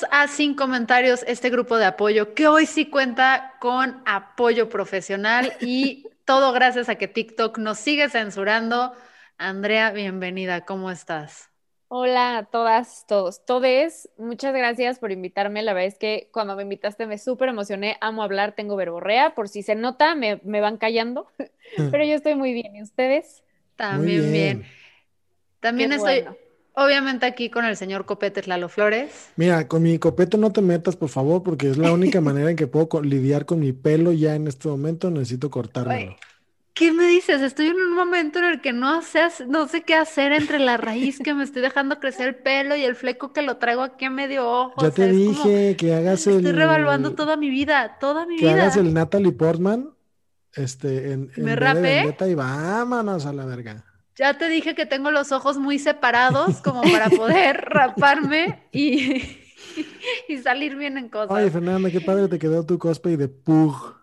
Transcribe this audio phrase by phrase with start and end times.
[0.00, 5.52] Bienvenidos a Sin Comentarios, este grupo de apoyo que hoy sí cuenta con apoyo profesional
[5.60, 8.94] y todo gracias a que TikTok nos sigue censurando.
[9.36, 11.50] Andrea, bienvenida, ¿cómo estás?
[11.88, 14.08] Hola a todas, todos, todes.
[14.16, 15.62] Muchas gracias por invitarme.
[15.62, 17.98] La verdad es que cuando me invitaste me súper emocioné.
[18.00, 19.34] Amo hablar, tengo verborrea.
[19.34, 21.26] Por si se nota, me, van callando.
[21.76, 22.76] Pero yo estoy muy bien.
[22.76, 23.42] ¿Y ustedes?
[23.76, 24.64] También bien.
[25.60, 26.24] También estoy,
[26.84, 29.30] obviamente, aquí con el señor Copete Lalo Flores.
[29.36, 32.56] Mira, con mi copete no te metas, por favor, porque es la única manera en
[32.56, 35.10] que puedo lidiar con mi pelo ya en este momento.
[35.10, 36.16] Necesito cortármelo.
[36.74, 37.42] ¿Qué me dices?
[37.42, 40.78] Estoy en un momento en el que no sé, no sé qué hacer entre la
[40.78, 44.06] raíz que me estoy dejando crecer el pelo y el fleco que lo traigo aquí
[44.06, 44.80] a medio ojo.
[44.80, 46.36] Ya te dije que hagas el.
[46.36, 48.54] Estoy revaluando toda mi vida, toda mi vida.
[48.54, 49.90] Que hagas el Natalie Portman.
[50.54, 52.16] Este, en, ¿Me rapé?
[52.26, 53.84] Y vámonos a la verga.
[54.20, 59.22] Ya te dije que tengo los ojos muy separados como para poder raparme y,
[60.28, 61.30] y salir bien en cosas.
[61.30, 63.99] Oye, Fernanda, qué padre te quedó tu cosplay de Pug.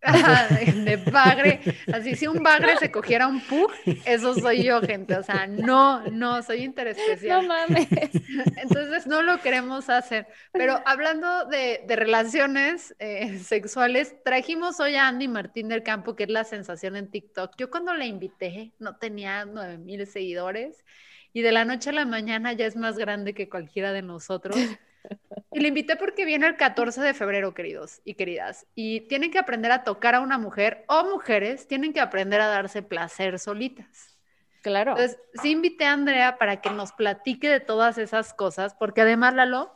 [0.84, 1.60] de, bagre,
[1.92, 3.70] así si un bagre se cogiera un pug,
[4.06, 7.42] eso soy yo, gente, o sea, no, no, soy interespecial.
[7.42, 7.88] No mames.
[8.56, 10.26] Entonces no lo queremos hacer.
[10.52, 16.30] Pero hablando de, relaciones eh, sexuales, trajimos hoy a Andy Martín del Campo, que es
[16.30, 17.52] la sensación en TikTok.
[17.58, 20.82] Yo cuando la invité no tenía nueve mil seguidores
[21.32, 24.56] y de la noche a la mañana ya es más grande que cualquiera de nosotros.
[25.52, 28.66] Y le invité porque viene el 14 de febrero, queridos y queridas.
[28.76, 32.46] Y tienen que aprender a tocar a una mujer o mujeres tienen que aprender a
[32.46, 34.16] darse placer solitas.
[34.62, 34.92] Claro.
[34.92, 39.34] Entonces, sí invité a Andrea para que nos platique de todas esas cosas, porque además,
[39.34, 39.72] Lalo,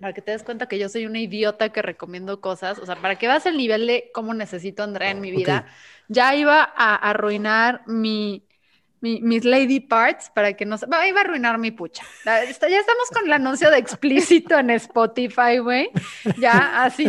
[0.00, 2.96] para que te des cuenta que yo soy una idiota que recomiendo cosas, o sea,
[2.96, 5.66] para que veas el nivel de cómo necesito a Andrea en mi vida,
[6.08, 8.46] ya iba a arruinar mi,
[9.04, 10.86] mis lady parts para que no se...
[10.86, 12.02] Iba a arruinar mi pucha.
[12.24, 15.90] Ya estamos con el anuncio de explícito en Spotify, güey.
[16.38, 17.06] Ya, así.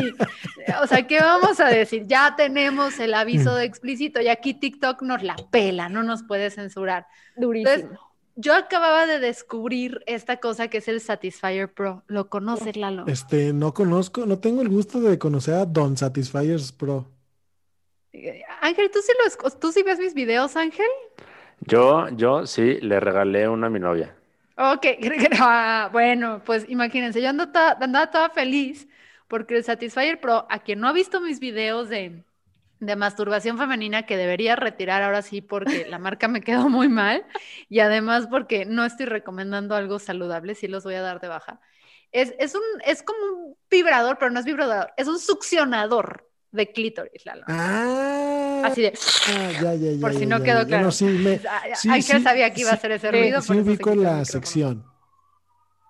[0.81, 2.03] O sea, ¿qué vamos a decir?
[2.07, 6.49] Ya tenemos el aviso de explícito y aquí TikTok nos la pela, no nos puede
[6.49, 7.07] censurar.
[7.35, 7.99] Durísimo.
[8.35, 12.03] yo acababa de descubrir esta cosa que es el Satisfyer Pro.
[12.07, 13.05] ¿Lo conoces, Lalo?
[13.07, 17.11] Este, no conozco, no tengo el gusto de conocer a Don Satisfyers Pro.
[18.61, 20.87] Ángel, ¿tú sí, los, ¿tú sí ves mis videos, Ángel?
[21.59, 24.15] Yo, yo sí, le regalé una a mi novia.
[24.57, 24.85] Ok,
[25.39, 28.87] ah, bueno, pues imagínense, yo ando toda, andaba toda feliz
[29.27, 32.23] porque el Satisfyer Pro, a quien no ha visto mis videos de,
[32.79, 37.25] de masturbación femenina, que debería retirar ahora sí porque la marca me quedó muy mal
[37.69, 41.59] y además porque no estoy recomendando algo saludable, sí los voy a dar de baja.
[42.11, 46.71] Es, es, un, es como un vibrador, pero no es vibrador, es un succionador de
[46.71, 47.43] clítoris, Lalo.
[47.47, 48.93] Ah, Así de.
[49.29, 50.91] Ah, ya, ya, ya, por si no quedó claro.
[50.91, 51.39] sí, me,
[51.75, 53.41] sí, sabía que iba a hacer ese ruido.
[53.41, 54.85] Sí, ubico la sección.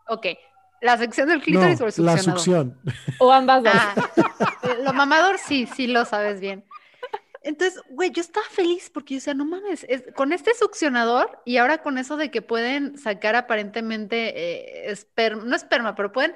[0.08, 0.28] Ok.
[0.82, 2.26] ¿La sección del clítoris o el succionador?
[2.26, 2.80] La succión.
[3.20, 3.74] O ambas dos.
[3.74, 3.96] Ah,
[4.84, 6.66] lo mamador sí, sí lo sabes bien.
[7.46, 9.86] Entonces, güey, yo estaba feliz porque yo decía, no mames,
[10.16, 15.56] con este succionador y ahora con eso de que pueden sacar aparentemente eh, esperma, no
[15.56, 16.34] esperma, pero pueden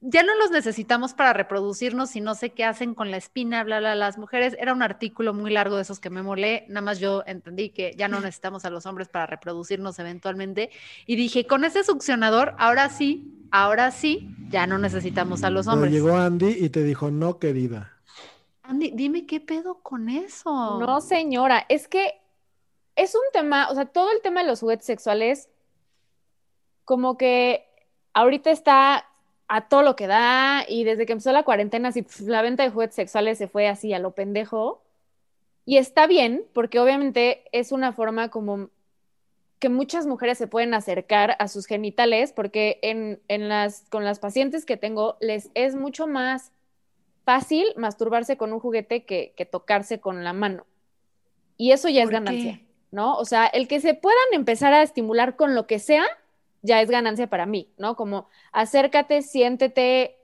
[0.00, 3.80] ya no los necesitamos para reproducirnos y no sé qué hacen con la espina, bla,
[3.80, 4.56] bla, las mujeres.
[4.58, 7.94] Era un artículo muy largo de esos que me molé, nada más yo entendí que
[7.96, 10.70] ya no necesitamos a los hombres para reproducirnos eventualmente.
[11.06, 15.92] Y dije, con ese succionador, ahora sí, ahora sí, ya no necesitamos a los hombres.
[15.92, 17.92] llegó Andy y te dijo, no, querida.
[18.62, 20.78] Andy, dime qué pedo con eso.
[20.78, 22.20] No, señora, es que
[22.94, 25.48] es un tema, o sea, todo el tema de los juguetes sexuales,
[26.84, 27.64] como que
[28.12, 29.04] ahorita está
[29.48, 32.70] a todo lo que da y desde que empezó la cuarentena, pf, la venta de
[32.70, 34.82] juguetes sexuales se fue así a lo pendejo.
[35.64, 38.70] Y está bien, porque obviamente es una forma como
[39.58, 44.18] que muchas mujeres se pueden acercar a sus genitales, porque en, en las, con las
[44.18, 46.52] pacientes que tengo les es mucho más
[47.24, 50.64] fácil masturbarse con un juguete que, que tocarse con la mano.
[51.56, 52.66] Y eso ya es ¿Por ganancia, qué?
[52.90, 53.16] ¿no?
[53.16, 56.04] O sea, el que se puedan empezar a estimular con lo que sea,
[56.62, 57.96] ya es ganancia para mí, ¿no?
[57.96, 60.16] Como acércate, siéntete,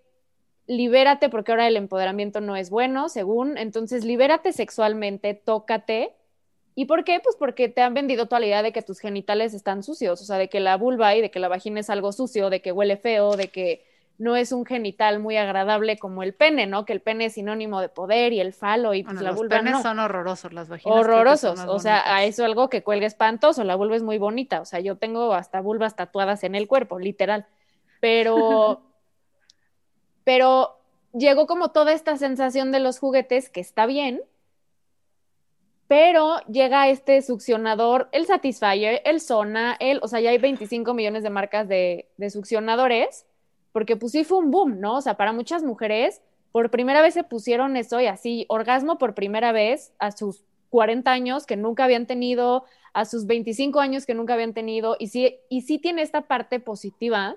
[0.66, 6.14] libérate, porque ahora el empoderamiento no es bueno, según, entonces libérate sexualmente, tócate.
[6.74, 7.20] ¿Y por qué?
[7.22, 10.24] Pues porque te han vendido toda la idea de que tus genitales están sucios, o
[10.24, 12.72] sea, de que la vulva y de que la vagina es algo sucio, de que
[12.72, 13.84] huele feo, de que
[14.16, 16.84] no es un genital muy agradable como el pene, ¿no?
[16.84, 19.38] Que el pene es sinónimo de poder y el falo y pues Bueno, la los
[19.38, 19.82] vulva penes no.
[19.82, 20.98] son horrorosos, las vaginas.
[20.98, 22.28] Horrorosos, o sea, a bonitas.
[22.28, 25.60] eso algo que cuelga espantoso, la vulva es muy bonita, o sea, yo tengo hasta
[25.60, 27.46] vulvas tatuadas en el cuerpo, literal,
[28.00, 28.82] pero,
[30.24, 30.78] pero
[31.12, 34.22] llegó como toda esta sensación de los juguetes que está bien,
[35.88, 41.24] pero llega este succionador, el Satisfyer, el Sona, el, o sea, ya hay 25 millones
[41.24, 43.26] de marcas de, de succionadores,
[43.74, 44.98] porque pues sí fue un boom, ¿no?
[44.98, 46.22] O sea, para muchas mujeres,
[46.52, 51.10] por primera vez se pusieron eso y así, orgasmo por primera vez a sus 40
[51.10, 55.40] años que nunca habían tenido, a sus 25 años que nunca habían tenido, y sí,
[55.48, 57.36] y sí tiene esta parte positiva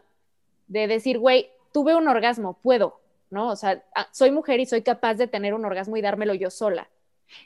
[0.68, 3.02] de decir, güey, tuve un orgasmo, puedo,
[3.32, 3.50] ¿no?
[3.50, 6.52] O sea, ah, soy mujer y soy capaz de tener un orgasmo y dármelo yo
[6.52, 6.88] sola.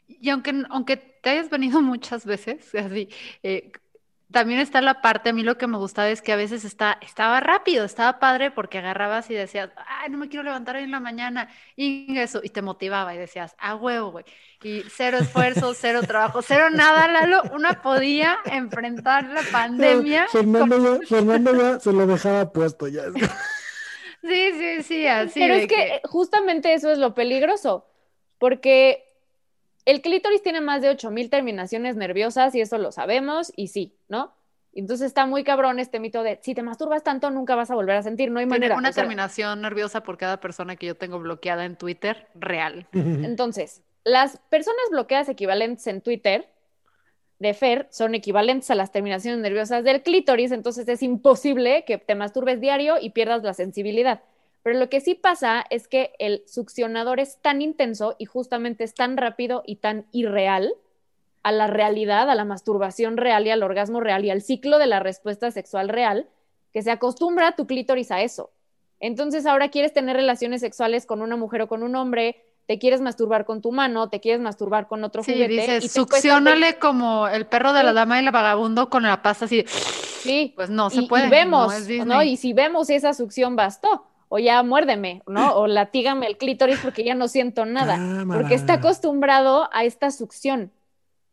[0.09, 3.07] Y aunque, aunque te hayas venido muchas veces, así,
[3.41, 3.71] eh,
[4.31, 6.97] también está la parte, a mí lo que me gustaba es que a veces está,
[7.01, 10.91] estaba rápido, estaba padre porque agarrabas y decías, ay, no me quiero levantar hoy en
[10.91, 14.25] la mañana, y eso, y te motivaba y decías, a huevo, güey,
[14.63, 20.27] y cero esfuerzo, cero trabajo, cero nada, Lalo, una podía enfrentar la pandemia.
[20.31, 23.03] Fernando ya, Fernando ya se lo dejaba puesto ya.
[24.23, 27.87] Sí, sí, sí, así Pero es que, justamente eso es lo peligroso,
[28.37, 29.10] porque
[29.91, 34.33] el clítoris tiene más de 8000 terminaciones nerviosas y eso lo sabemos y sí, ¿no?
[34.73, 37.97] Entonces está muy cabrón este mito de si te masturbas tanto nunca vas a volver
[37.97, 38.77] a sentir, no hay tiene manera.
[38.77, 42.88] una o sea, terminación nerviosa por cada persona que yo tengo bloqueada en Twitter, real.
[42.93, 46.47] Entonces, las personas bloqueadas equivalentes en Twitter
[47.39, 52.15] de Fer son equivalentes a las terminaciones nerviosas del clítoris, entonces es imposible que te
[52.15, 54.21] masturbes diario y pierdas la sensibilidad.
[54.63, 58.93] Pero lo que sí pasa es que el succionador es tan intenso y justamente es
[58.93, 60.73] tan rápido y tan irreal
[61.43, 64.85] a la realidad, a la masturbación real y al orgasmo real y al ciclo de
[64.85, 66.27] la respuesta sexual real,
[66.71, 68.51] que se acostumbra tu clítoris a eso.
[68.99, 73.01] Entonces ahora quieres tener relaciones sexuales con una mujer o con un hombre, te quieres
[73.01, 75.53] masturbar con tu mano, te quieres masturbar con otro Sí, juguete.
[75.53, 79.23] y dices, cuesta succionale como el perro de la dama y la vagabundo con la
[79.23, 79.65] pasta así.
[79.67, 81.25] Sí, Pues no se y, puede.
[81.25, 81.73] y vemos,
[82.05, 82.21] no.
[82.21, 85.55] Y si vemos esa succión bastó, o ya muérdeme, ¿no?
[85.57, 87.97] O latígame el clítoris porque ya no siento nada,
[88.33, 88.87] porque está Cámara.
[88.89, 90.71] acostumbrado a esta succión.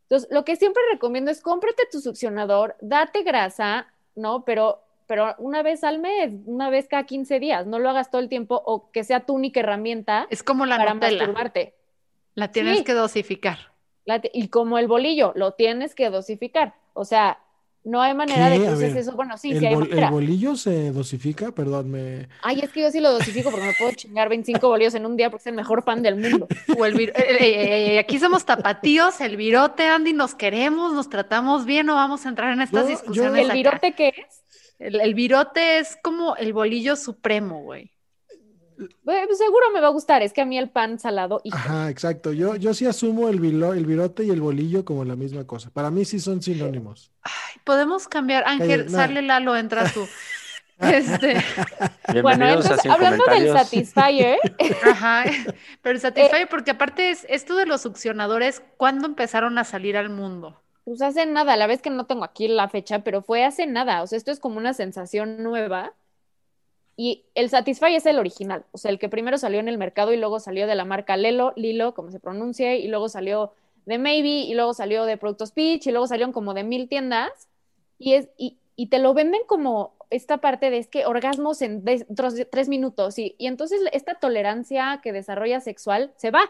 [0.03, 4.43] Entonces, lo que siempre recomiendo es cómprate tu succionador, date grasa, ¿no?
[4.43, 8.19] Pero, pero una vez al mes, una vez cada 15 días, no lo hagas todo
[8.21, 11.17] el tiempo o que sea tu única herramienta Es como la para Nutella.
[11.19, 11.75] masturbarte.
[12.35, 12.83] La tienes Sí.
[12.83, 13.59] que dosificar.
[14.03, 16.73] La y como el bolillo, lo tienes que dosificar.
[16.93, 17.39] O sea,
[17.83, 19.13] no hay manera de que uses ver, eso.
[19.13, 21.51] Bueno, sí, ¿El, sí hay bol- el bolillo se dosifica?
[21.51, 22.27] Perdón, me...
[22.43, 25.15] Ay, es que yo sí lo dosifico porque me puedo chingar 25 bolillos en un
[25.15, 26.47] día porque es el mejor pan del mundo.
[26.77, 31.09] O el vir- eh, eh, eh, aquí somos tapatíos, el virote, Andy, nos queremos, nos
[31.09, 33.39] tratamos bien, no vamos a entrar en estas Yo- yo- discusiones.
[33.41, 33.53] ¿El acá.
[33.55, 34.43] virote qué es?
[34.77, 37.91] El, el virote es como el bolillo supremo, güey.
[39.03, 40.21] Pues seguro me va a gustar.
[40.23, 41.57] Es que a mí el pan salado, hijo.
[41.57, 42.31] Ajá, exacto.
[42.31, 45.69] Yo, yo sí asumo el, vilo- el virote y el bolillo como la misma cosa.
[45.69, 47.11] Para mí sí son sinónimos.
[47.21, 48.43] Ay, podemos cambiar.
[48.47, 48.91] Ángel, no.
[48.91, 50.07] sale Lalo, entra tú.
[50.79, 51.43] Este,
[52.21, 53.51] Bueno, entonces, hablando del.
[53.51, 54.37] Satisfyer,
[54.89, 55.25] ajá.
[55.81, 60.09] Pero el Satisfyer, porque aparte es esto de los succionadores, ¿cuándo empezaron a salir al
[60.09, 60.61] mundo?
[60.89, 64.01] pues hace nada, la vez que no tengo aquí la fecha, pero fue hace nada.
[64.01, 65.93] O sea, esto es como una sensación nueva.
[66.97, 70.11] Y el Satisfy es el original, o sea, el que primero salió en el mercado
[70.11, 73.53] y luego salió de la marca Lelo, Lilo, como se pronuncie, y luego salió
[73.85, 77.31] de Maybe, y luego salió de Productos Peach, y luego salieron como de mil tiendas,
[77.97, 81.83] y, es, y, y te lo venden como esta parte de es que orgasmos en
[81.85, 86.41] de- tres, tres minutos, y, y entonces esta tolerancia que desarrolla sexual se va.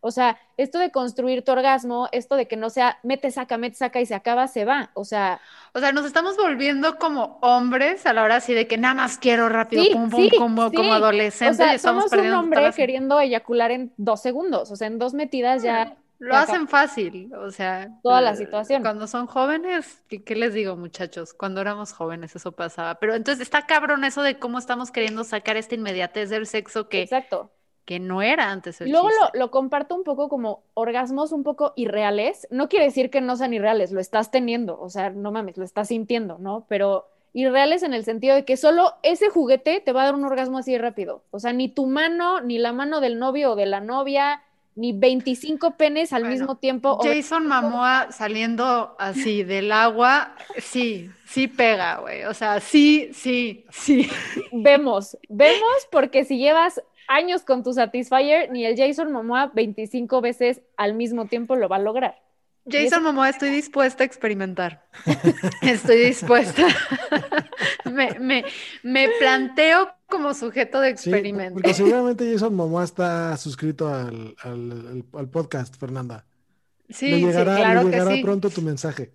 [0.00, 3.74] O sea, esto de construir tu orgasmo, esto de que no sea mete, saca, mete,
[3.74, 4.90] saca y se acaba, se va.
[4.94, 5.40] O sea,
[5.74, 9.18] O sea, nos estamos volviendo como hombres a la hora así de que nada más
[9.18, 10.76] quiero rápido, Sí, pum, pum, sí, como, sí.
[10.76, 13.92] como o adolescente, sea, y estamos somos un perdiendo hombre todas las- queriendo eyacular en
[13.96, 14.70] dos segundos.
[14.70, 18.82] O sea, en dos metidas ya Lo hacen fácil, o sea, Toda la eh, situación.
[18.82, 21.32] Cuando son jóvenes, ¿qué, les digo, muchachos?
[21.32, 22.96] Cuando éramos jóvenes eso pasaba.
[22.96, 27.02] Pero entonces está cabrón eso de cómo estamos queriendo sacar esta inmediatez del sexo que,
[27.02, 27.52] Exacto.
[27.84, 31.72] que no era antes el luego lo, lo comparto un poco como orgasmos un poco
[31.76, 32.48] irreales.
[32.50, 35.64] No quiere decir que no sean irreales, lo estás teniendo, o sea, no mames, lo
[35.64, 36.66] estás sintiendo, ¿no?
[36.68, 40.24] Pero irreales en el sentido de que solo ese juguete te va a dar un
[40.24, 41.22] orgasmo así rápido.
[41.30, 44.42] O sea, ni tu mano, ni la mano del novio o de la novia,
[44.78, 46.92] ni 25 penes al Bueno, mismo tiempo.
[46.92, 52.24] o Jason Momoa saliendo así del agua, sí, sí pega, güey.
[52.24, 54.08] O sea, sí, sí, sí.
[54.52, 60.60] Vemos, vemos porque si llevas años con tu Satisfyer, ni el Jason Momoa 25 veces
[60.76, 62.16] al mismo tiempo lo va a lograr.
[62.70, 64.86] Jason Momoa, estoy dispuesta a experimentar.
[65.62, 66.66] Estoy dispuesta.
[67.84, 68.44] Me, me,
[68.82, 71.54] me planteo como sujeto de Sí, experimento.
[71.54, 76.26] porque seguramente Jason Momoa está suscrito al, al- podcast, Fernanda.
[76.90, 78.22] Sí, le sí, llegará, le que llegará sí.
[78.22, 79.12] pronto tu mensaje.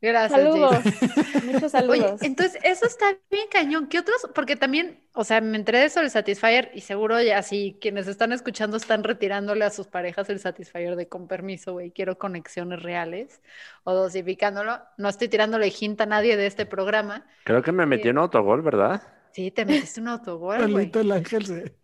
[0.00, 1.10] Gracias, Saludos, Jason.
[1.42, 2.22] muchos Oye, saludos.
[2.22, 3.88] entonces eso está bien cañón.
[3.88, 4.28] ¿Qué otros?
[4.34, 8.06] Porque también, o sea, me enteré de eso del Satisfyer y seguro ya si quienes
[8.06, 12.82] están escuchando están retirándole a sus parejas el Satisfyer de con permiso, güey, quiero conexiones
[12.82, 13.40] reales
[13.82, 14.78] o dosificándolo.
[14.98, 17.26] No estoy tirándole hint a nadie de este programa.
[17.44, 19.02] Creo que me metí en autogol, ¿verdad?
[19.38, 20.58] Sí, te metiste un autogol.
[20.58, 21.74] Carlito el Ángel se,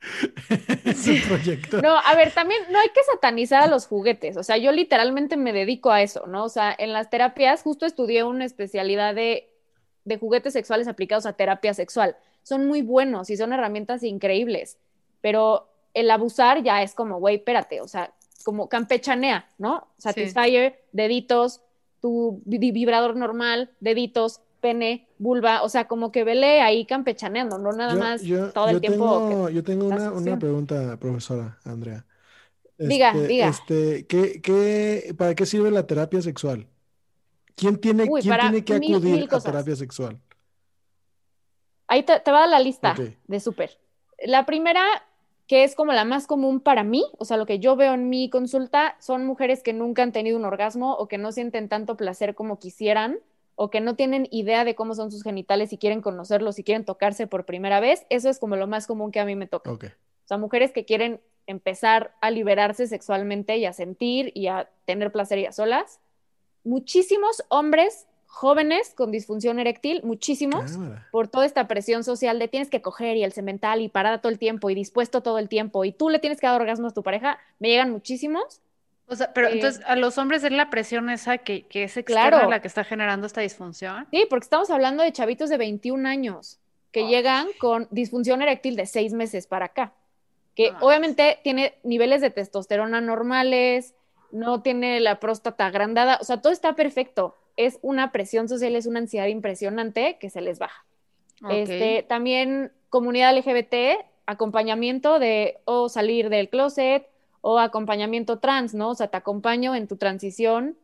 [0.94, 1.80] se proyectó.
[1.80, 4.36] No, a ver, también no hay que satanizar a los juguetes.
[4.36, 6.44] O sea, yo literalmente me dedico a eso, ¿no?
[6.44, 9.52] O sea, en las terapias justo estudié una especialidad de,
[10.04, 12.16] de juguetes sexuales aplicados a terapia sexual.
[12.42, 14.78] Son muy buenos y son herramientas increíbles,
[15.20, 19.86] pero el abusar ya es como, güey, espérate, o sea, como campechanea, ¿no?
[19.98, 21.60] Satisfyer, deditos,
[22.00, 27.72] tu vi- vibrador normal, deditos, pene, vulva, o sea, como que vele ahí campechaneando, no
[27.72, 29.26] nada Yo- más yo- todo el yo tiempo.
[29.28, 32.06] tengo, que- yo tengo una, pregunta, profesora Andrea.
[32.78, 33.48] Diga, Este, diga.
[33.50, 36.66] este, ¿qué, qué, ¿para qué sirve la terapia sexual?
[37.54, 40.18] ¿Quién tiene, Uy, quién tiene que mil- acudir mil a terapia sexual?
[41.86, 42.96] Ahí te, te va a dar la lista
[43.28, 43.78] de súper.
[44.24, 44.82] La primera,
[45.46, 48.08] que es como la más común para mí, o sea, lo que yo veo en
[48.08, 51.98] mi consulta, son mujeres que nunca han tenido un orgasmo o que no sienten tanto
[51.98, 53.18] placer como quisieran
[53.56, 56.84] o que no tienen idea de cómo son sus genitales y quieren conocerlos y quieren
[56.84, 58.06] tocarse por primera vez.
[58.10, 59.72] Eso es como lo más común que a mí me toca.
[59.72, 59.84] Ok.
[59.84, 65.12] O sea, mujeres que quieren empezar a liberarse sexualmente y a sentir y a tener
[65.12, 66.00] placer y a solas.
[66.64, 71.06] Muchísimos hombres jóvenes con disfunción eréctil, muchísimos Cámara.
[71.12, 74.32] por toda esta presión social de tienes que coger y el cemental y parada todo
[74.32, 76.90] el tiempo y dispuesto todo el tiempo y tú le tienes que dar orgasmo a
[76.90, 78.60] tu pareja, me llegan muchísimos.
[79.06, 81.96] O sea, pero Eh, entonces a los hombres es la presión esa que, que es
[81.96, 82.50] externa Claro.
[82.50, 84.06] la que está generando esta disfunción.
[84.10, 86.58] Sí, porque estamos hablando de chavitos de 21 años
[86.90, 89.92] que llegan con disfunción eréctil de seis meses para acá,
[90.54, 93.94] que obviamente tiene niveles de testosterona normales,
[94.30, 97.36] no tiene la próstata agrandada, o sea, todo está perfecto.
[97.56, 100.84] Es una presión social, es una ansiedad impresionante que se les baja.
[101.50, 107.06] Este, también comunidad LGBT, acompañamiento de o salir del closet
[107.46, 108.88] o acompañamiento trans, ¿no?
[108.88, 110.78] O sea, te acompaño en tu transición.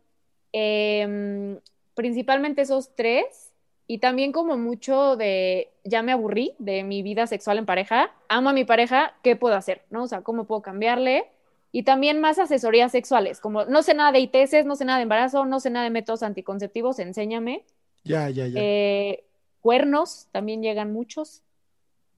[0.52, 1.59] Em,
[1.95, 3.55] principalmente esos tres.
[3.87, 8.50] Y también como mucho de, ya me aburrí de mi vida sexual en pareja, amo
[8.50, 9.83] a mi pareja, ¿qué puedo hacer?
[9.88, 10.02] ¿No?
[10.02, 11.25] O sea, ¿cómo puedo cambiarle?
[11.73, 15.05] Y también más asesorías sexuales, como no sé nada de ITS, no sé nada de
[15.05, 17.64] embarazo, no sé nada de métodos anticonceptivos, enséñame.
[18.05, 18.61] Ya, ya, ya.
[18.61, 19.25] Eh,
[19.61, 21.43] cuernos, también llegan muchos.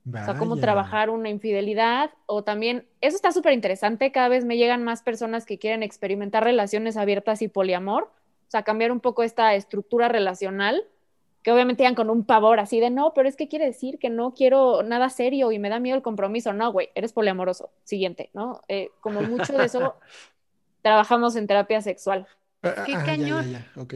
[0.09, 0.63] O sea, cómo Vaya.
[0.63, 2.11] trabajar una infidelidad.
[2.27, 4.11] O también, eso está súper interesante.
[4.11, 8.05] Cada vez me llegan más personas que quieren experimentar relaciones abiertas y poliamor.
[8.05, 10.85] O sea, cambiar un poco esta estructura relacional,
[11.43, 14.11] que obviamente llegan con un pavor así de no, pero es que quiere decir que
[14.11, 16.53] no quiero nada serio y me da miedo el compromiso.
[16.53, 17.71] No, güey, eres poliamoroso.
[17.85, 18.63] Siguiente, ¿no?
[18.69, 19.95] Eh, como mucho de eso
[20.83, 22.27] trabajamos en terapia sexual.
[22.63, 23.51] Ah, qué ah, ya, cañón.
[23.51, 23.95] ya, ya, ok.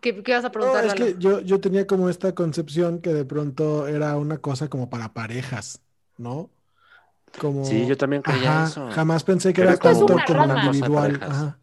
[0.00, 0.94] ¿Qué, qué vas a No, preguntar, es Lalo?
[0.94, 5.14] que yo, yo tenía como esta concepción que de pronto era una cosa como para
[5.14, 5.82] parejas,
[6.18, 6.50] ¿no?
[7.36, 8.82] Como, Sí, yo también creía ajá, eso.
[8.88, 10.56] jamás pensé que Pero era tanto una como rama.
[10.56, 11.20] individual.
[11.22, 11.60] Ajá.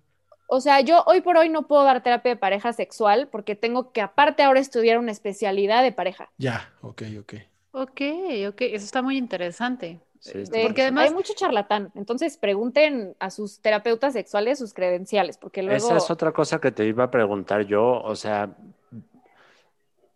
[0.47, 3.93] O sea, yo hoy por hoy no puedo dar terapia de pareja sexual porque tengo
[3.93, 6.31] que aparte ahora estudiar una especialidad de pareja.
[6.37, 7.33] Ya, ok, ok.
[7.71, 8.01] Ok,
[8.49, 10.01] ok, eso está muy interesante.
[10.19, 14.73] Sí, Este, está porque además, Hay mucho charlatán, entonces pregunten a sus terapeutas sexuales sus
[14.73, 18.49] credenciales, porque luego Esa es otra cosa que te iba a preguntar yo, o sea,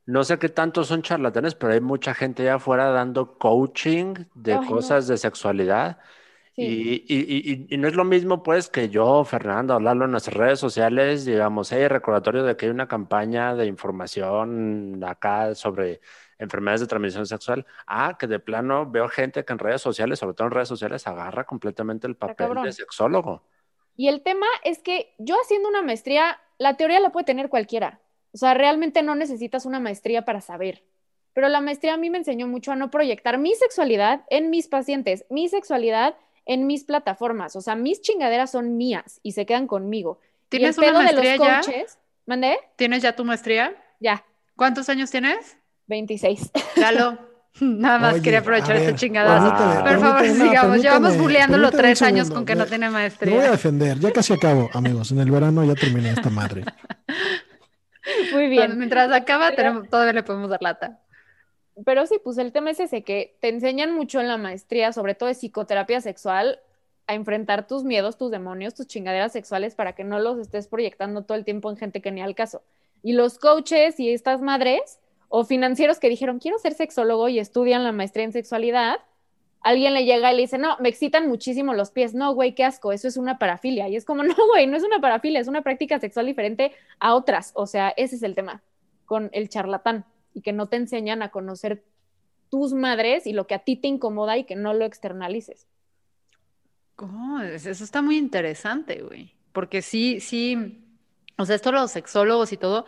[0.06, 4.54] no sé qué tantos son charlatanes, pero hay mucha gente allá afuera dando coaching de
[4.54, 4.68] Ay, no.
[4.68, 6.00] cosas de sexualidad.
[6.56, 6.64] Sí.
[6.64, 10.12] Y, y- y- y- y no es lo mismo, pues, que yo, Fernando, hablarlo en
[10.12, 16.02] nuestras redes sociales, digamos, hey, recordatorio de que hay una campaña de información acá sobre
[16.42, 17.66] enfermedades de transmisión sexual.
[17.88, 21.08] Ah, que de plano veo gente que en redes sociales, sobre todo en redes sociales,
[21.08, 23.44] agarra completamente el papel de sexólogo.
[23.96, 28.00] Y el tema es que yo haciendo una maestría, la teoría la puede tener cualquiera.
[28.34, 30.84] O sea, realmente no necesitas una maestría para saber.
[31.34, 34.68] Pero la maestría a mí me enseñó mucho a no proyectar mi sexualidad en mis
[34.68, 37.56] pacientes, mi sexualidad en mis plataformas.
[37.56, 40.20] O sea, mis chingaderas son mías y se quedan conmigo.
[40.50, 41.62] ¿Tienes y el una pedo de los maestría
[42.26, 42.66] ya?
[42.76, 43.76] ¿Tienes ya tu maestría?
[44.00, 44.26] Ya,
[44.62, 45.58] ¿Cuántos años tienes?
[45.92, 46.52] 26.
[46.78, 47.18] Lalo.
[47.60, 49.54] Nada más Oye, quería aprovechar este chingadazo.
[49.56, 50.78] permíteme, Por favor, permíteme, sigamos.
[50.82, 53.52] Llevamos permíteme, permíteme tres años con que no tiene Me voy a maestría.
[53.52, 55.12] defender, ya casi acabo, amigos.
[55.12, 56.64] En el verano ya terminé esta madre.
[58.34, 58.78] Muy bien.
[58.78, 61.00] Mientras acaba, Pero- tenemos, todavía le podemos dar lata.
[61.86, 65.14] Pero sí, pues el tema es ese, que te enseñan mucho en la maestría, sobre
[65.16, 66.60] todo de psicoterapia sexual,
[67.08, 71.24] a enfrentar tus miedos, tus demonios, tus chingaderas sexuales para que no los estés proyectando
[71.24, 72.62] todo el tiempo en gente que ni al caso.
[73.04, 75.00] Y los coaches y estas madres
[75.34, 78.98] o financieros que dijeron, quiero ser sexólogo y estudian la maestría en sexualidad,
[79.62, 82.14] alguien le llega y le dice, no, me excitan muchísimo los pies.
[82.14, 83.88] No, güey, qué asco, eso es una parafilia.
[83.88, 87.16] Y es como, no, güey, no es una parafilia, es una práctica sexual diferente a
[87.16, 87.52] otras.
[87.56, 88.62] O sea, ese es el tema
[89.06, 91.84] con el charlatán y que no te enseñan a conocer
[92.50, 95.66] tus madres y lo que a ti te incomoda y que no lo externalices.
[96.98, 99.34] Oh, es- eso está muy interesante, güey.
[99.54, 100.84] Porque sí, sí,
[101.38, 102.86] o sea, esto los sexólogos y todo,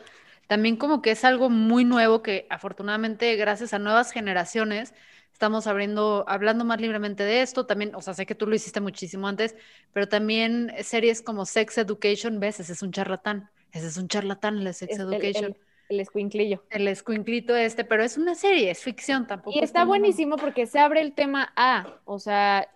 [0.48, 4.94] también como que es algo muy nuevo que afortunadamente gracias a nuevas generaciones
[5.32, 7.66] estamos abriendo, hablando más libremente de esto.
[7.66, 9.56] También, o sea, sé que tú lo hiciste muchísimo antes,
[9.92, 12.60] pero también series como Sex Education, ¿ves?
[12.60, 13.50] Ese es un charlatán.
[13.72, 15.46] Ese es un charlatán, de Sex Es el, Education.
[15.46, 15.58] el,
[15.90, 16.64] el escuinclillo.
[16.70, 19.52] El escuinclito este, pero es una serie, es ficción tampoco.
[19.56, 22.70] Y es está como- buenísimo porque se abre el tema a, o sea,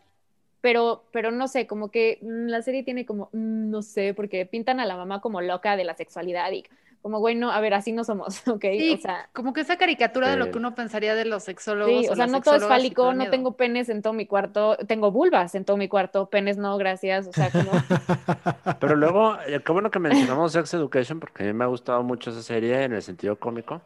[0.61, 4.45] pero, pero no sé, como que mm, la serie tiene como, mm, no sé, porque
[4.45, 6.63] pintan a la mamá como loca de la sexualidad y
[7.07, 8.61] como, güey, no, a ver, así no somos, ¿ok?
[8.61, 12.05] Sí, O sea, como que esa caricatura de lo que uno pensaría de los sexólogos.
[12.05, 15.09] sí, o sea, no todo es fálico, no tengo penes en todo mi cuarto, tengo
[15.09, 17.71] vulvas en todo mi cuarto, penes no, gracias, o sea, como...
[18.81, 22.03] Pero luego, eh, qué bueno que mencionamos Sex Education, porque a mí me ha gustado
[22.03, 23.81] mucho esa serie en el sentido cómico,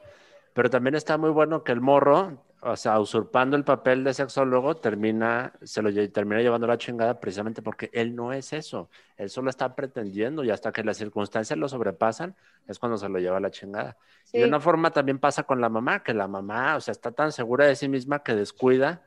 [0.53, 4.75] pero también está muy bueno que el morro, o sea, usurpando el papel de sexólogo,
[4.75, 9.29] termina, se lo termina llevando a la chingada precisamente porque él no es eso, él
[9.31, 12.35] solo está pretendiendo y hasta que las circunstancias lo sobrepasan
[12.67, 13.97] es cuando se lo lleva a la chingada.
[14.31, 14.47] Y de Sí.
[14.49, 17.65] una forma también pasa con la mamá, que la mamá, o sea, está tan segura
[17.65, 19.01] de sí misma que descuida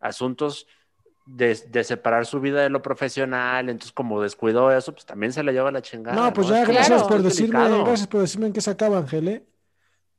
[0.00, 0.66] asuntos
[1.26, 5.42] de, de separar su vida de lo profesional, entonces como descuidó eso, pues también se
[5.42, 6.14] la lleva a la chingada.
[6.16, 6.54] No, pues ¿no?
[6.54, 9.44] ya, gracias es por decirme, gracias por decirme en qué se acaba, Ángel, ¿eh?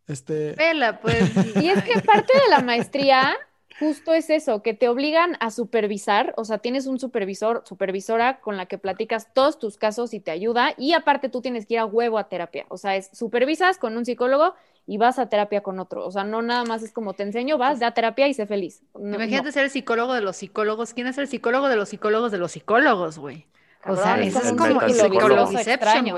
[0.07, 1.31] Este, Vela, pues.
[1.61, 3.35] Y es que parte de la maestría
[3.79, 8.57] justo es eso, que te obligan a supervisar, o sea, tienes un supervisor, supervisora con
[8.57, 11.79] la que platicas todos tus casos y te ayuda, y aparte tú tienes que ir
[11.79, 14.53] a huevo a terapia, o sea, es supervisas con un psicólogo
[14.87, 17.57] y vas a terapia con otro, o sea, no nada más es como te enseño,
[17.57, 18.81] vas, da terapia y sé feliz.
[18.93, 19.51] No, Imagínate no.
[19.51, 20.93] ser el psicólogo de los psicólogos.
[20.93, 23.47] ¿Quién es el psicólogo de los picólogos de los psicólogos, güey?
[23.87, 26.17] O sea, eso es como el psicologiception, Extraño.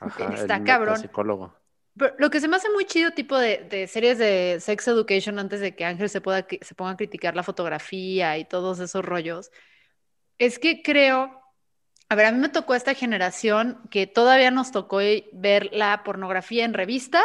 [0.00, 0.98] Ajá, Está el cabrón.
[0.98, 1.52] psicólogo.
[2.18, 5.60] Lo que se me hace muy chido, tipo de, de series de sex education, antes
[5.60, 9.50] de que Ángel se, pueda, se ponga a criticar la fotografía y todos esos rollos,
[10.38, 11.42] es que creo,
[12.08, 14.98] a ver, a mí me tocó esta generación que todavía nos tocó
[15.32, 17.24] ver la pornografía en revistas,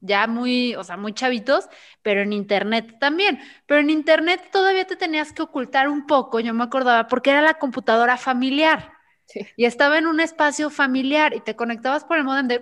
[0.00, 1.68] ya muy, o sea, muy chavitos,
[2.02, 3.40] pero en internet también.
[3.66, 7.42] Pero en internet todavía te tenías que ocultar un poco, yo me acordaba, porque era
[7.42, 8.93] la computadora familiar.
[9.34, 9.46] Sí.
[9.56, 12.60] Y estaba en un espacio familiar y te conectabas por el modem de...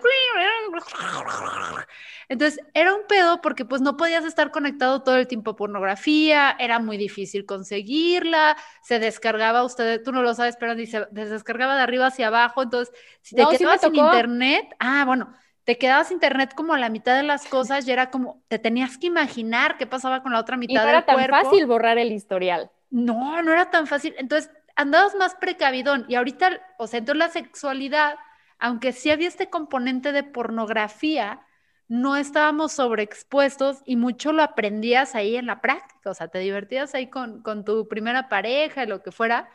[2.28, 6.56] Entonces era un pedo porque pues no podías estar conectado todo el tiempo a pornografía,
[6.58, 11.82] era muy difícil conseguirla, se descargaba, usted, tú no lo sabes, pero se descargaba de
[11.82, 16.10] arriba hacia abajo, entonces si te No, sí quedabas sin internet, ah, bueno, te quedabas
[16.10, 19.76] internet como a la mitad de las cosas y era como, te tenías que imaginar
[19.78, 21.28] qué pasaba con la otra Y mitad no era del tan cuerpo.
[21.28, 22.72] fácil borrar el historial.
[22.90, 24.14] No, no era tan fácil.
[24.18, 26.04] Entonces, andabas más precavidón.
[26.08, 28.16] Y ahorita, o sea, entonces la sexualidad,
[28.58, 31.46] aunque sí había este componente de pornografía,
[31.88, 36.10] no estábamos sobreexpuestos y mucho lo aprendías ahí en la práctica.
[36.10, 39.50] O sea, te divertías ahí con, con tu primera pareja, lo que fuera.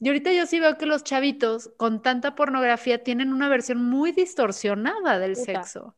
[0.00, 4.12] Y ahorita yo sí veo que los chavitos con tanta pornografía tienen una versión muy
[4.12, 5.44] distorsionada del Puta.
[5.44, 5.96] sexo.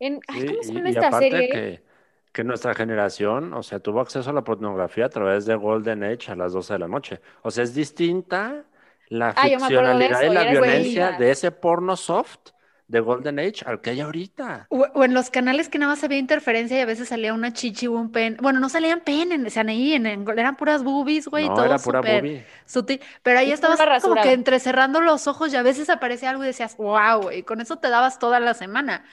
[0.00, 1.48] En, ay, Sí, ¿Cómo se y- llama y esta aparte serie?
[1.48, 1.84] que,
[2.32, 6.32] que nuestra generación, o sea, tuvo acceso a la pornografía a través de Golden Age
[6.32, 7.20] a las 12 de la noche.
[7.42, 8.64] O sea, es distinta
[9.08, 12.50] la Ah, ficcionalidad y eso, la y violencia de ese porno soft
[12.86, 14.70] de Golden Age al que hay ahorita.
[14.72, 17.52] O, o en los canales que nada más había interferencia y a veces salía una
[17.52, 18.36] chichi o un pen.
[18.40, 21.64] Bueno, no salían pen, o sea, ahí en, en- eran puras boobies, güey, no, todo
[21.64, 22.46] era pura súper boobie.
[22.66, 23.00] sutil.
[23.24, 26.46] Pero ahí Y estabas como que entrecerrando los ojos y a veces aparecía algo y
[26.48, 29.04] decías, wow, güey, con eso te dabas toda la semana.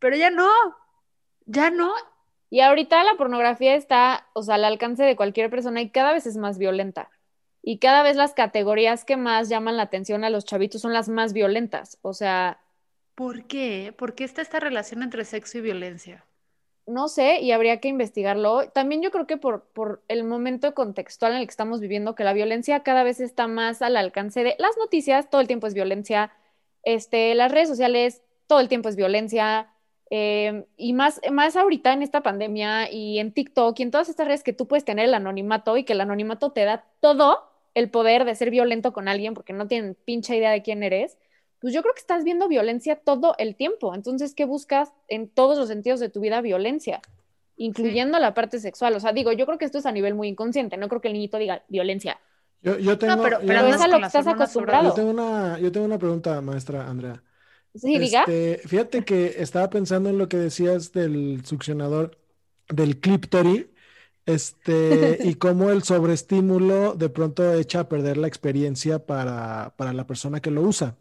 [0.00, 0.50] Pero ya no,
[1.46, 1.92] ya no.
[2.54, 6.24] Y ahorita la pornografía está, o sea, al alcance de cualquier persona y cada vez
[6.26, 7.10] es más violenta.
[7.62, 11.08] y cada vez las categorías que más llaman la atención a los chavitos son las
[11.08, 11.98] más violentas.
[12.02, 12.60] O sea,
[13.16, 13.92] ¿Por qué?
[13.98, 16.26] ¿Por qué está esta relación entre sexo y violencia?
[16.86, 18.68] no sé y habría que investigarlo.
[18.70, 22.24] También yo creo que por, por el momento contextual en el que estamos viviendo, que
[22.24, 25.74] la violencia cada vez está más al alcance de las noticias, todo el tiempo es
[25.74, 26.32] violencia,
[26.82, 29.70] este, las redes sociales, todo el tiempo es violencia,
[30.16, 34.28] eh, y más, más ahorita en esta pandemia y en TikTok y en todas estas
[34.28, 37.38] redes que tú puedes tener el anonimato y que el anonimato te da todo
[37.74, 41.18] el poder de ser violento con alguien porque no tienen pinche idea de quién eres
[41.58, 43.94] pues yo creo que estás viendo violencia todo el tiempo.
[43.94, 46.42] Entonces, ¿qué buscas en todos los sentidos de tu vida?
[46.42, 47.00] Violencia,
[47.56, 48.94] incluyendo la parte sexual.
[48.94, 50.76] O sea, digo, yo creo que esto es a nivel muy inconsciente.
[50.76, 52.20] No creo que el niñito diga violencia.
[52.60, 54.88] Yo, yo tengo, pero- yo- pero Pero andas es a lo que estás acostumbrado.
[54.90, 57.22] yo tengo una, yo tengo una pregunta, maestra Andrea.
[57.74, 58.20] Sí, diga.
[58.20, 62.18] Este, fíjate que estaba pensando en lo que decías del succionador
[62.68, 63.70] del Cliptory,
[64.26, 70.06] este, y cómo el sobreestímulo de pronto echa a perder la experiencia para, para la
[70.06, 70.96] persona que lo usa.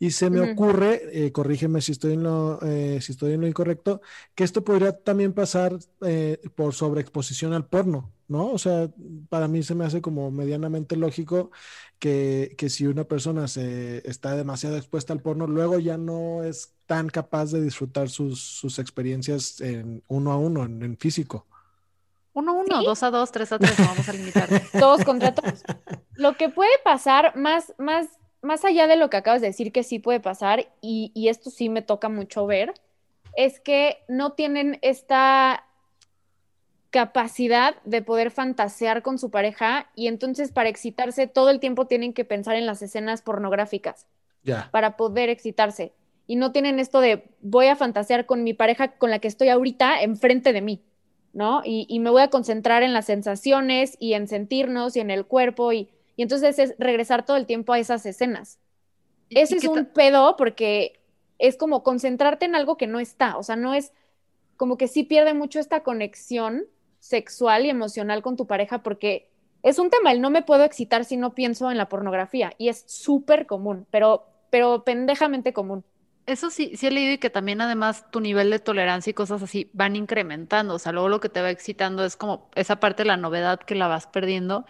[0.00, 3.48] Y se me ocurre, eh, corrígeme si estoy en lo, eh, si estoy en lo
[3.48, 4.00] incorrecto,
[4.34, 8.52] que esto podría también pasar eh, por sobreexposición al porno, ¿no?
[8.52, 8.90] O sea,
[9.28, 11.50] para mí se me hace como medianamente lógico
[11.98, 16.74] que, que si una persona se está demasiado expuesta al porno, luego ya no es
[16.86, 21.46] tan capaz de disfrutar sus, sus experiencias en uno a uno, en, en físico.
[22.34, 22.84] Uno, uno, ¿Sí?
[22.84, 24.48] dos a dos, tres a tres, no vamos a limitar.
[24.78, 25.62] todos contra todos.
[26.14, 28.06] Lo que puede pasar, más, más,
[28.42, 31.50] más allá de lo que acabas de decir que sí puede pasar, y, y esto
[31.50, 32.74] sí me toca mucho ver,
[33.36, 35.67] es que no tienen esta
[36.98, 42.12] capacidad de poder fantasear con su pareja y entonces para excitarse todo el tiempo tienen
[42.12, 44.06] que pensar en las escenas pornográficas
[44.42, 44.68] Ya.
[44.72, 45.92] para poder excitarse.
[46.26, 49.48] Y no tienen esto de voy a fantasear con mi pareja con la que estoy
[49.48, 50.82] ahorita enfrente de mí,
[51.32, 51.62] ¿no?
[51.64, 55.24] Y, y me voy a concentrar en las sensaciones y en sentirnos y en el
[55.24, 58.58] cuerpo y, y entonces es regresar todo el tiempo a esas escenas.
[59.28, 61.00] ¿Y- Ese es un pedo porque
[61.38, 63.92] es como concentrarte en algo que no está, o sea, no es
[64.56, 66.66] como que sí pierde mucho esta conexión
[66.98, 69.28] sexual y emocional con tu pareja porque
[69.62, 72.68] es un tema, el no me puedo excitar si no pienso en la pornografía y
[72.68, 75.84] es súper común, pero, pero pendejamente común.
[76.26, 79.42] Eso sí, sí he leído y que también además tu nivel de tolerancia y cosas
[79.42, 80.74] así van incrementando.
[80.74, 83.60] O sea, luego lo que te va excitando es como esa parte de la novedad
[83.60, 84.66] que la vas perdiendo.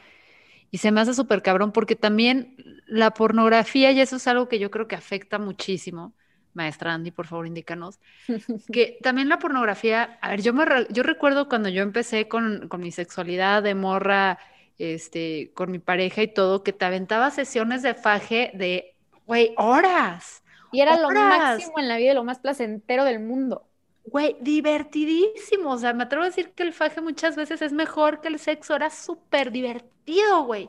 [0.71, 4.59] Y se me hace súper cabrón porque también la pornografía, y eso es algo que
[4.61, 6.15] yo creo que afecta muchísimo.
[6.59, 8.01] Maestra Andy, por favor, indícanos.
[8.71, 12.69] Que también la pornografía, a ver, yo, me re- yo recuerdo cuando yo empecé con,
[12.69, 14.39] con mi sexualidad de morra,
[14.79, 18.95] este, con mi pareja y todo, que te aventaba sesiones de faje de,
[19.27, 20.43] güey, horas.
[20.71, 23.67] Y era lo máximo en la vida, lo más placentero del mundo.
[24.05, 25.73] Güey, divertidísimo.
[25.73, 28.39] O sea, me atrevo a decir que el faje muchas veces es mejor que el
[28.39, 28.75] sexo.
[28.77, 30.69] Era súper divertido, güey.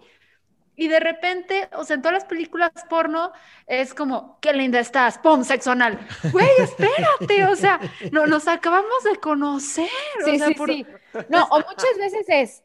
[0.80, 3.34] Y de repente, o sea, en todas las películas porno
[3.68, 5.44] es como, qué linda estás, ¡pum!
[5.44, 6.00] Sexo anal.
[6.32, 7.80] Güey, espérate, o sea,
[8.12, 9.90] no, nos acabamos de conocer.
[10.22, 10.86] o Sí, sea, sí, por- sí.
[11.28, 12.64] No, o muchas veces es,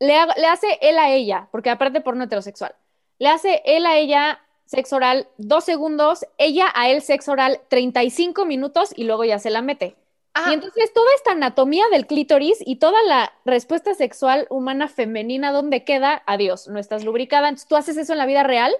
[0.00, 2.74] le, hago- le hace él a ella, porque aparte porno heterosexual,
[3.18, 8.44] le hace él a ella sexo oral dos segundos, ella a él sexo oral 35
[8.44, 9.94] minutos y luego ya se la mete.
[10.48, 15.84] Y entonces toda esta anatomía del clítoris y toda la respuesta sexual humana femenina, ¿dónde
[15.84, 16.22] queda?
[16.26, 17.48] Adiós, no estás lubricada.
[17.48, 18.72] Entonces tú haces eso en la vida real.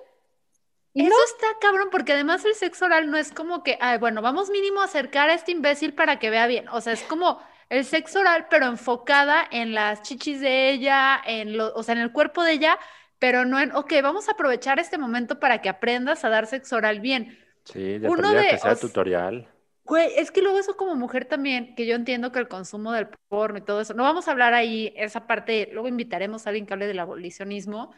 [0.95, 3.99] Y Eso no, está cabrón, porque además el sexo oral no es como que, ay,
[3.99, 6.69] bueno, vamos mínimo a acercar a este imbécil para que vea bien.
[6.69, 11.57] O sea, es como el sexo oral, pero enfocada en las chichis de ella, en
[11.57, 12.79] lo, o sea, en el cuerpo de ella,
[13.19, 16.77] pero no en, ok, vamos a aprovechar este momento para que aprendas a dar sexo
[16.77, 17.39] oral bien.
[17.65, 19.49] Sí, de Uno de- que sea o tutorial.
[19.93, 23.09] Güey, es que luego eso como mujer también, que yo entiendo que el consumo del
[23.29, 26.65] porno y todo eso, no vamos a hablar ahí esa parte, luego invitaremos a alguien
[26.65, 27.93] que hable del abolicionismo,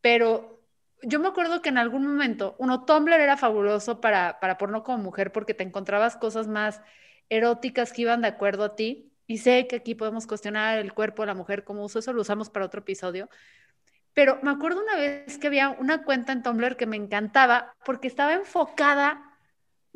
[0.00, 0.62] pero
[1.02, 4.96] yo me acuerdo que en algún momento, uno, Tumblr era fabuloso para, para porno como
[4.96, 6.80] mujer porque te encontrabas cosas más
[7.28, 11.24] eróticas que iban de acuerdo a ti, y sé que aquí podemos cuestionar el cuerpo
[11.24, 13.28] de la mujer como uso, eso lo usamos para otro episodio,
[14.14, 18.08] pero me acuerdo una vez que había una cuenta en Tumblr que me encantaba porque
[18.08, 19.27] estaba enfocada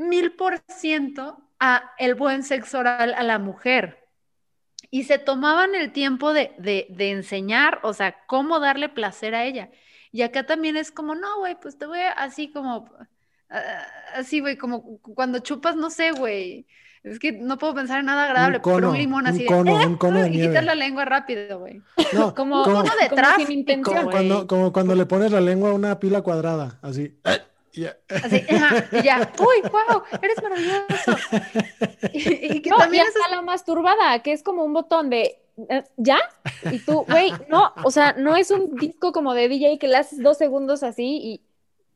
[0.08, 3.98] mil por ciento a el buen sexo oral a la mujer.
[4.90, 9.44] Y se tomaban el tiempo de, de, de enseñar, o sea, cómo darle placer a
[9.44, 9.70] ella.
[10.10, 12.90] Y acá también es como, no, güey, pues te voy así como,
[14.14, 16.66] así, güey, como cu- cuando chupas, no sé, güey.
[17.02, 19.74] Es que no puedo pensar en nada agradable, cono, un limón un así de, cono,
[19.74, 21.80] un cono de y quitas la lengua rápido, güey.
[22.12, 23.96] No, como, como, uno de como tráfico, sin intención.
[23.96, 24.46] como cuando, güey.
[24.46, 27.18] como cuando le pones la lengua a una pila cuadrada, así.
[27.74, 27.96] Ya.
[28.08, 31.16] Así, ajá, y ya, uy, wow, eres maravilloso.
[32.12, 35.08] Y, y que No, y también eso hasta la masturbada, que es como un botón
[35.08, 36.18] de eh, ¿ya?
[36.70, 39.96] Y tú, güey, no, o sea, no es un disco como de DJ que le
[39.96, 41.40] haces dos segundos así y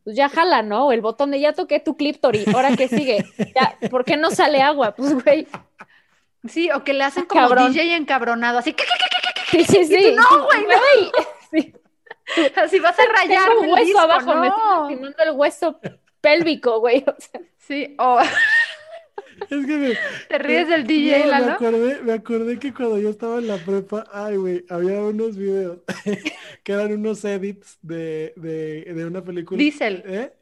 [0.04, 0.92] pues ya jala, ¿no?
[0.92, 4.62] El botón de ya toqué tu cliptory, ahora que sigue, ya, ¿por qué no sale
[4.62, 4.94] agua?
[4.94, 5.48] Pues, güey.
[6.48, 7.72] Sí, o que le hacen como Cabrón.
[7.72, 8.84] DJ encabronado, así que
[9.50, 9.96] Sí, sí, sí.
[9.96, 10.74] Y tú, no, güey, no.
[11.50, 11.72] Sí.
[12.56, 14.70] así vas a rayar Tengo un el hueso disco, abajo, me estoy no.
[14.70, 15.80] lastimando el hueso
[16.20, 17.04] pélvico, güey.
[17.06, 18.20] O sea, Sí, o
[19.50, 21.52] Es que me, te ríes del no, DJ, me Lalo.
[21.52, 25.80] acordé, me acordé que cuando yo estaba en la prepa, ay, güey, había unos videos
[26.64, 29.62] que eran unos edits de, de, de una película.
[29.62, 30.02] Diesel.
[30.04, 30.32] ¿Eh?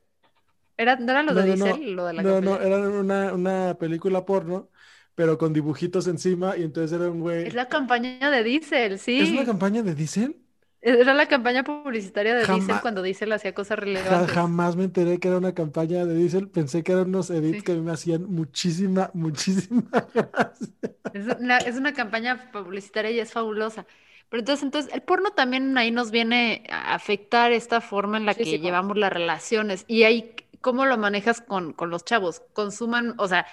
[0.77, 1.65] ¿Era, ¿No eran los No, de no, no.
[1.65, 1.93] Diesel?
[1.95, 4.71] Lo de la No, no, era una, una película porno,
[5.15, 7.47] pero con dibujitos encima, y entonces era un güey.
[7.49, 9.21] Es la campaña de Diesel, sí.
[9.21, 10.44] ¿Es una campaña de Diesel?
[10.87, 14.31] Era la campaña publicitaria de Jamás- Diesel cuando Diesel hacía cosas relevantes.
[14.35, 16.49] jamás me enteré que era una campaña de Diesel.
[16.49, 17.63] Pensé que eran unos edits Sí.
[17.63, 19.83] que a mí me hacían muchísima, muchísima
[20.15, 20.69] gracia.
[21.15, 23.87] Es una, es una campaña publicitaria y es fabulosa.
[24.29, 28.35] Pero entonces, entonces, el porno también ahí nos viene a afectar esta forma en la
[28.35, 29.85] que llevamos las relaciones.
[29.89, 32.43] Y ahí, ¿cómo lo manejas con, con los chavos?
[32.53, 33.47] Consuman, o sea,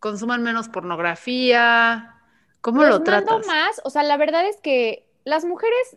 [0.00, 2.14] consuman menos pornografía.
[2.60, 3.46] ¿Cómo los lo tratas?
[3.46, 5.96] más, o sea, la verdad es que las mujeres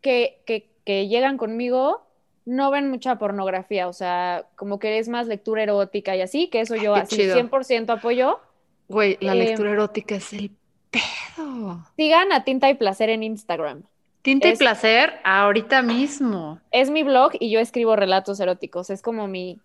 [0.00, 2.02] que, que, que llegan conmigo
[2.46, 6.60] no ven mucha pornografía, o sea, como que es más lectura erótica y así, que
[6.60, 7.36] eso yo Qué así chido.
[7.36, 8.40] 100% apoyo.
[8.88, 10.50] Güey, la Eh, lectura erótica es el
[10.90, 11.86] pedo.
[11.96, 13.82] Sigan a Tinta y Placer en Instagram.
[14.22, 16.60] Tinta y placer ahorita mismo.
[16.70, 19.58] Es mi blog y yo escribo relatos eróticos, es como mi,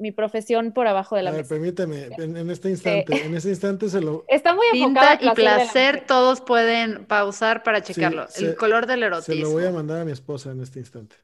[0.00, 1.54] mi profesión por abajo de la A ver, mesa.
[1.54, 5.32] permíteme, en, en este instante, en este instante se lo, Está muy enfocado Tinta al
[5.32, 8.26] y placer todos pueden pausar para Sí, checarlo.
[8.28, 9.42] se- El color del se erotismo.
[9.42, 11.16] lo voy a mandar a mi esposa en este instante.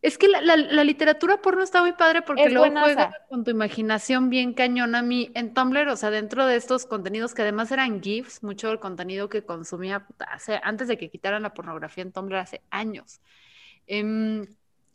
[0.00, 3.42] Es que la, la- la literatura porno está muy padre porque Es luego juega con
[3.42, 5.32] tu imaginación bien cañón a mí.
[5.34, 9.28] En Tumblr, o sea, dentro de estos contenidos que además eran GIFs, mucho del contenido
[9.28, 13.20] que consumía hace, antes de que quitaran la pornografía en Tumblr hace años.
[13.86, 14.46] Em,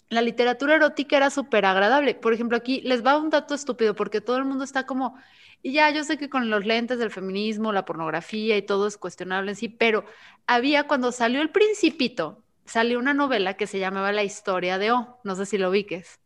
[0.09, 2.15] la literatura erótica era súper agradable.
[2.15, 5.17] Por ejemplo, aquí les va un dato estúpido porque todo el mundo está como,
[5.61, 8.97] y ya, yo sé que con los lentes del feminismo, la pornografía y todo es
[8.97, 10.05] cuestionable en sí, pero
[10.47, 15.19] había cuando salió El Principito, salió una novela que se llamaba La historia de O,
[15.23, 16.19] no sé si lo ubiques,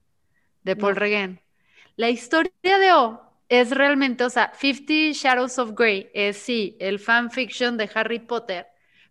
[0.64, 1.00] de Paul No.
[1.00, 1.42] Reguén.
[1.96, 7.00] La historia de O es realmente, o sea, Fifty Shadows of Grey es sí, el
[7.00, 8.68] fanfiction de Harry Potter,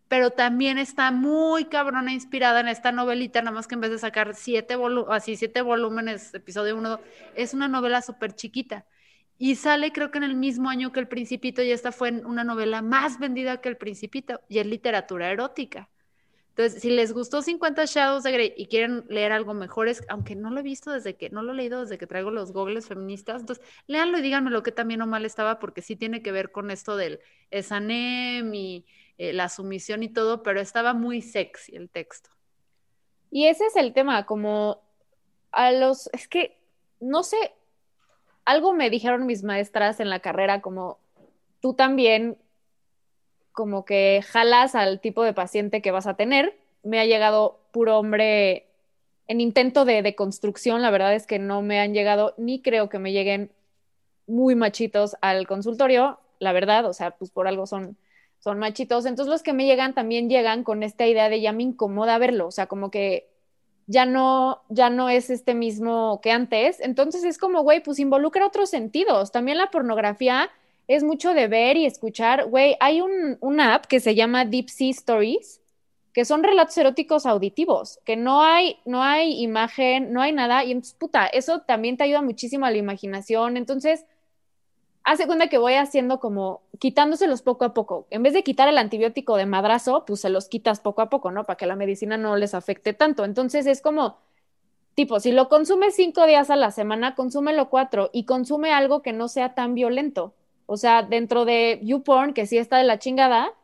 [0.09, 3.99] pero también está muy cabrona inspirada en esta novelita, nada más que en vez de
[3.99, 7.01] sacar siete, volu- así, siete volúmenes, episodio uno,
[7.35, 8.87] es una novela súper chiquita.
[9.39, 12.45] Y sale creo que en el mismo año que El Principito y esta fue una
[12.45, 15.91] novela más vendida que El Principito y es literatura erótica.
[16.51, 20.35] Entonces, si les gustó 50 Shadows de Grey y quieren leer algo mejor, es, aunque
[20.35, 22.87] no lo he visto desde que, no lo he leído desde que traigo los gogles
[22.89, 26.33] feministas, entonces léanlo y díganme lo que también o mal estaba, porque sí tiene que
[26.33, 28.87] ver con esto del Esanem y
[29.19, 32.31] eh, la sumisión y todo, pero estaba muy sexy el texto.
[33.31, 34.83] Y ese es el tema, como
[35.53, 36.59] a los, es que,
[37.01, 37.53] no sé,
[38.45, 40.99] algo me dijeron mis maestras en la carrera, como
[41.61, 42.39] tú también,
[43.53, 46.59] como que jalas al tipo de paciente que vas a tener.
[46.83, 48.69] Me ha llegado puro hombre
[49.29, 52.89] en intento de, de construcción, la verdad es que no me han llegado, ni creo
[52.89, 53.51] que me lleguen
[54.27, 57.97] muy machitos al consultorio, la verdad, o sea, pues por algo son
[58.47, 59.07] son machitos.
[59.07, 62.47] Entonces los que me llegan también llegan con esta idea de ya me incomoda verlo,
[62.47, 63.29] o sea, como que
[63.89, 66.79] ya no, ya no es este mismo que antes.
[66.79, 69.33] Entonces es como, güey, pues involucra otros sentidos.
[69.33, 70.49] También la pornografía
[70.87, 72.49] es mucho de ver y escuchar.
[72.49, 75.61] Güey, hay un, una app que se llama Deep Sea Stories,
[76.13, 80.63] que son relatos eróticos auditivos, que no hay, no hay imagen, no hay nada.
[80.63, 83.57] Y entonces, puta, eso también te ayuda muchísimo a la imaginación.
[83.57, 84.05] Entonces,
[85.07, 88.09] hace cuenta que voy haciendo como quitándoselos poco a poco.
[88.11, 91.31] En vez de quitar el antibiótico de madrazo, pues se los quitas poco a poco,
[91.31, 91.47] ¿no?
[91.47, 93.25] Para que la medicina no les afecte tanto.
[93.25, 94.19] Entonces es como,
[94.95, 99.13] tipo, si lo consumes cinco días a la semana, consúmelo cuatro y consume algo que
[99.13, 100.35] no sea tan violento.
[100.67, 103.55] O sea, dentro de YouPorn, que sí está de la chingada,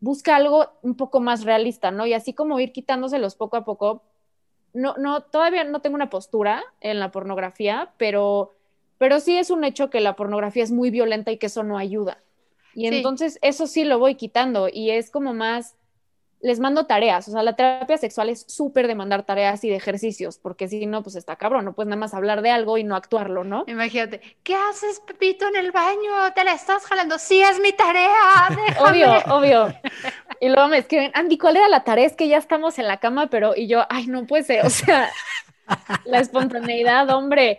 [0.00, 2.06] busca algo un poco más realista, ¿no?
[2.06, 4.02] Y así como ir quitándoselos poco a poco.
[4.74, 8.57] No, no, todavía no tengo una postura en la pornografía, pero
[8.98, 11.78] pero sí es un hecho que la pornografía es muy violenta y que eso no
[11.78, 12.18] ayuda.
[12.74, 12.96] Y Sí.
[12.96, 15.74] entonces eso sí lo voy quitando y es como más,
[16.40, 19.74] les mando tareas, o sea, la terapia sexual es súper de mandar tareas y de
[19.74, 22.84] ejercicios, porque si no, pues está cabrón, no puedes nada más hablar de algo y
[22.84, 23.64] no actuarlo, ¿no?
[23.66, 26.32] Imagínate, ¿qué haces, Pepito, en el baño?
[26.36, 27.18] ¿Te la estás jalando?
[27.18, 28.12] Sí, es mi tarea.
[28.50, 28.88] déjame".
[28.88, 29.74] Obvio, obvio.
[30.40, 32.06] Y luego me escriben, Andy, ¿cuál era la tarea?
[32.06, 34.70] Es que ya estamos en la cama, pero, y yo, ay, no puede ser, o
[34.70, 35.10] sea,
[36.04, 37.58] La espontaneidad, hombre.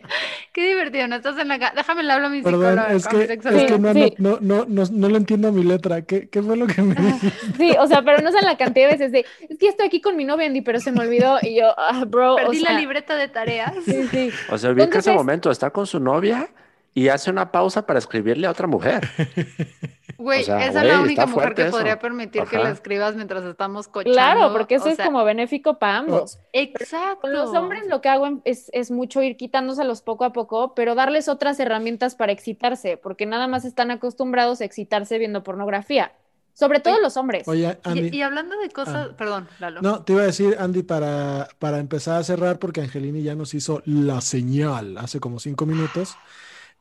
[0.53, 3.23] Qué divertido, no estás en la ca- Déjame le hablo a mi Perdón, es que,
[3.23, 4.13] es que no, Sí.
[4.17, 6.01] no, no, no, no, no le entiendo a mi letra.
[6.01, 7.31] ¿Qué, qué fue lo que me dijiste?
[7.57, 10.01] Sí, o sea, pero no sé la cantidad de veces de, es que estoy aquí
[10.01, 11.37] con mi novia, Andy, pero se me olvidó.
[11.41, 13.73] Y yo, ah, bro, Perdí o la libreta de tareas.
[13.85, 14.31] Sí, sí.
[14.49, 16.49] O sea, ubica ese Entonces- momento, está con su novia
[16.93, 19.07] y hace una pausa para escribirle a otra mujer.
[20.19, 21.71] Güey, O sea, esa es la única mujer que eso.
[21.71, 24.13] podría permitir que la escribas mientras estamos cochando.
[24.13, 26.39] Claro, porque eso o es sea, como benéfico para ambos.
[26.53, 27.21] Exacto.
[27.21, 30.93] Con los hombres lo que hago es, es mucho ir quitándoselos poco a poco, pero
[30.93, 36.11] darles otras herramientas para excitarse, porque nada más están acostumbrados a excitarse viendo pornografía.
[36.53, 37.47] Sobre todo Oye, los hombres.
[37.47, 38.09] Oye, Andy.
[38.11, 39.15] Y, y hablando de cosas, Ah.
[39.17, 39.81] perdón, Lalo.
[39.81, 43.53] No, te iba a decir, Andy, para, para empezar a cerrar, porque Angelini ya nos
[43.53, 46.17] hizo la señal hace como cinco minutos.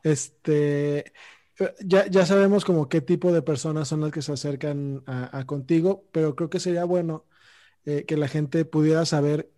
[0.03, 1.13] Este,
[1.79, 6.05] ya, ya sabemos como qué tipo de personas son las que se acercan a, contigo,
[6.11, 7.25] pero creo que sería bueno
[7.85, 9.49] eh, que la gente pudiera saber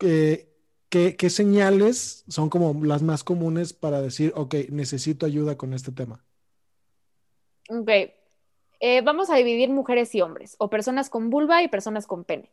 [0.00, 0.48] eh,
[0.88, 5.92] qué, qué señales son como las más comunes para decir, ok, necesito ayuda con este
[5.92, 6.24] tema.
[7.68, 7.90] Ok.
[8.80, 12.50] Eh, vamos a dividir mujeres y hombres, o personas con vulva y personas con pene.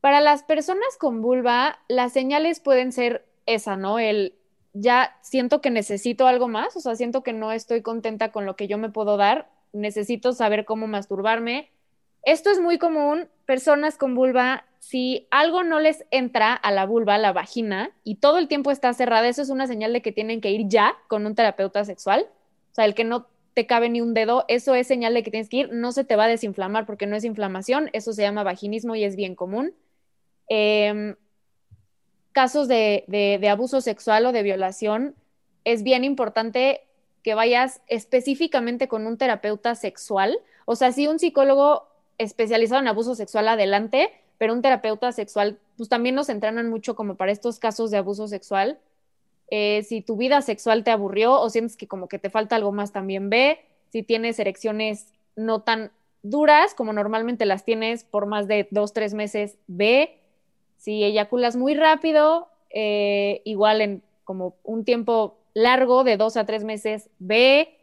[0.00, 3.98] Para las personas con vulva, las señales pueden ser esa, ¿no?
[3.98, 4.39] El
[4.72, 8.56] ya siento que necesito algo más, o sea, siento que no estoy contenta con lo
[8.56, 11.70] que yo me puedo dar, necesito saber cómo masturbarme.
[12.22, 17.14] Esto es muy común, personas con vulva, si algo no les entra a la vulva,
[17.14, 20.12] a la vagina, y todo el tiempo está cerrada, eso es una señal de que
[20.12, 22.26] tienen que ir ya con un terapeuta sexual.
[22.72, 25.30] O sea, el que no te cabe ni un dedo, eso es señal de que
[25.30, 28.22] tienes que ir, no se te va a desinflamar porque no es inflamación, eso se
[28.22, 29.74] llama vaginismo y es bien común.
[30.48, 31.16] Eh,
[32.32, 35.14] casos de, abuso sexual o de violación,
[35.64, 36.82] es bien importante
[37.22, 41.86] que vayas específicamente con un terapeuta sexual, o sea, sí un psicólogo
[42.18, 47.16] especializado en abuso sexual adelante, pero un terapeuta sexual, pues también nos entrenan mucho como
[47.16, 48.78] para estos casos de abuso sexual.
[49.50, 52.72] Eh, si tu vida sexual te aburrió o sientes que como que te falta algo
[52.72, 53.60] más, también ve.
[53.90, 55.90] Si tienes erecciones no tan
[56.22, 60.19] duras como normalmente las tienes por más de dos, tres meses, ve.
[60.80, 66.64] Si eyaculas muy rápido, eh, igual en como un tiempo largo de dos a tres
[66.64, 67.76] meses, ve.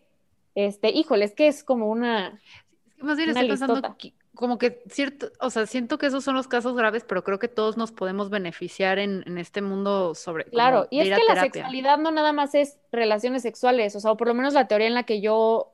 [0.55, 2.39] Este, híjole, es que es como una.
[2.87, 6.05] Es que más bien una estoy pensando que- como que cierto, o sea, siento que
[6.07, 9.61] esos son los casos graves, pero creo que todos nos podemos beneficiar en, en este
[9.61, 13.99] mundo sobre Claro, y es que la sexualidad no nada más es relaciones sexuales, o
[13.99, 15.71] sea, o por lo menos la teoría en la que yo,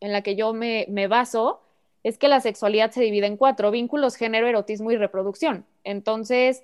[0.00, 1.60] en la que yo me, me baso,
[2.06, 5.66] es que la sexualidad se divide en cuatro, vínculos, género, erotismo y reproducción.
[5.82, 6.62] Entonces,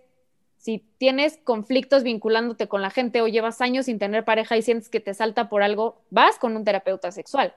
[0.57, 4.89] si tienes conflictos vinculándote con la gente o llevas años sin tener pareja y sientes
[4.89, 7.57] que te salta por algo, vas con un terapeuta sexual,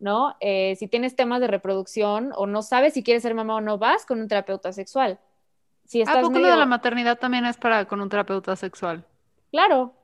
[0.00, 0.34] ¿no?
[0.40, 3.78] Eh, si tienes temas de reproducción o no sabes si quieres ser mamá o no,
[3.78, 5.20] vas con un terapeuta sexual.
[5.84, 6.50] Si ¿A estás poco lo medio...
[6.50, 9.04] de la maternidad también es para con un terapeuta sexual?
[9.52, 9.94] Claro.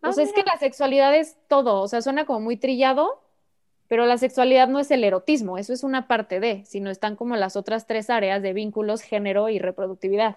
[0.00, 3.20] Ah, o sea, es que la sexualidad es todo, o sea, suena como muy trillado,
[3.88, 7.36] pero la sexualidad no es el erotismo, eso es una parte de, sino están como
[7.36, 10.36] las otras tres áreas de vínculos, género y reproductividad.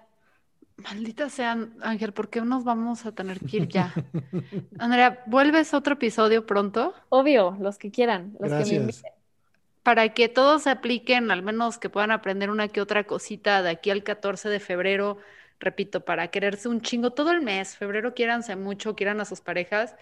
[0.78, 3.92] Maldita sea, Ángel, ¿por qué nos vamos a tener que ir ya?
[4.78, 6.94] Andrea, ¿vuelves a otro episodio pronto?
[7.10, 9.12] Obvio, los que quieran, los que me inviten.
[9.82, 13.70] Para que todos se apliquen, al menos que puedan aprender una que otra cosita de
[13.70, 15.18] aquí al 14 de febrero,
[15.60, 19.94] repito, para quererse un chingo todo el mes, febrero quiéranse mucho, quieran a sus parejas.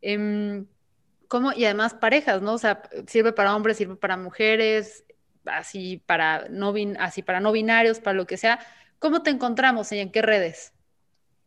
[0.00, 0.66] Em,
[1.28, 1.52] ¿cómo?
[1.52, 2.54] Y además parejas, ¿no?
[2.54, 5.04] O sea, sirve para hombres, sirve para mujeres,
[5.44, 8.58] así para no, bin- así para no binarios, para lo que sea.
[8.98, 10.72] ¿Cómo te encontramos y en qué redes?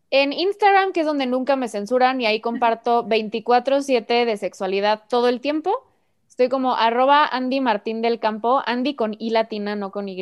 [0.10, 5.28] En Instagram, que es donde nunca me censuran, y ahí comparto 24/7 de sexualidad todo
[5.28, 5.84] el tiempo.
[6.30, 10.22] Estoy como arroba Andy Martín del Campo, Andy con I latina, no con Y.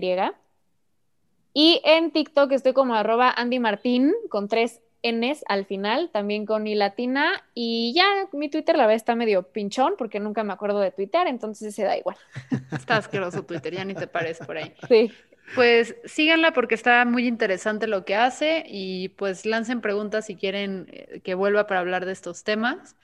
[1.53, 6.67] Y en TikTok estoy como arroba Andy Martín con tres Ns al final, también con
[6.67, 7.43] I latina.
[7.53, 11.27] Y ya mi Twitter la verdad está medio pinchón porque nunca me acuerdo de Twitter,
[11.27, 12.17] entonces se da igual.
[12.71, 14.73] Está asqueroso Twitter, ya ni te pares por ahí.
[14.87, 15.11] Sí.
[15.53, 20.87] Pues síganla porque está muy interesante lo que hace y pues lancen preguntas si quieren
[20.91, 22.95] eh, que vuelva para hablar de estos temas,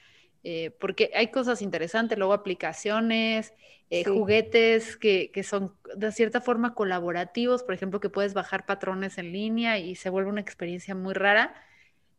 [0.44, 3.54] eh, porque hay cosas interesantes, luego aplicaciones,
[3.92, 4.10] eh, Sí.
[4.10, 9.32] juguetes que, que son de cierta forma colaborativos, por ejemplo, que puedes bajar patrones en
[9.32, 11.54] línea y se vuelve una experiencia muy rara.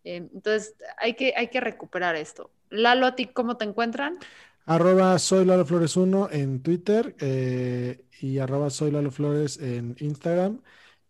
[0.04, 2.50] Eh, entonces hay que, hay que recuperar esto.
[2.70, 4.18] Lalo, ¿a ti cómo te encuentran?
[4.64, 10.62] Arroba soy Lalo Flores 1 en Twitter eh, y arroba soy Lalo Flores en Instagram.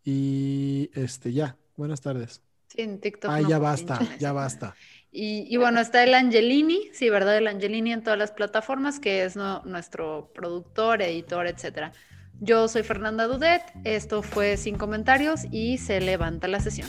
[0.04, 2.42] Y este ya, buenas tardes.
[2.68, 3.30] Sí, en TikTok.
[3.30, 4.74] No, ya basta, ya basta.
[5.10, 7.36] Y, y bueno, está el Angelini, sí, ¿verdad?
[7.36, 11.92] El Angelini en todas las plataformas, que es no- nuestro productor, editor, etcétera.
[12.40, 16.88] Yo soy Fernanda Dudet, esto fue Sin Comentarios y se levanta la sesión.